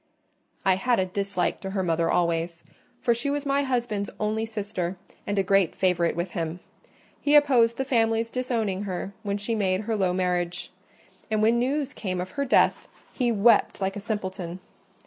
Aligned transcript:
"I 0.65 0.77
had 0.77 0.99
a 0.99 1.05
dislike 1.05 1.61
to 1.61 1.69
her 1.69 1.83
mother 1.83 2.09
always; 2.09 2.63
for 3.01 3.13
she 3.13 3.29
was 3.29 3.45
my 3.45 3.61
husband's 3.61 4.09
only 4.19 4.47
sister, 4.47 4.97
and 5.27 5.37
a 5.37 5.43
great 5.43 5.75
favourite 5.75 6.15
with 6.15 6.31
him: 6.31 6.59
he 7.21 7.35
opposed 7.35 7.77
the 7.77 7.85
family's 7.85 8.31
disowning 8.31 8.85
her 8.85 9.13
when 9.21 9.37
she 9.37 9.53
made 9.53 9.81
her 9.81 9.95
low 9.95 10.11
marriage; 10.11 10.71
and 11.29 11.43
when 11.43 11.59
news 11.59 11.93
came 11.93 12.19
of 12.19 12.31
her 12.31 12.45
death, 12.45 12.87
he 13.13 13.31
wept 13.31 13.79
like 13.79 13.95
a 13.95 13.99
simpleton. 13.99 14.59